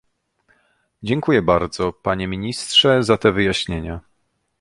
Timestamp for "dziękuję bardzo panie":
1.03-2.27